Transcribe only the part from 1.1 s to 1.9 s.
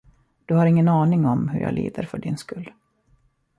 om, hur jag